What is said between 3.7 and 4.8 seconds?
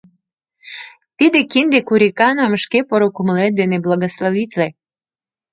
благословитле.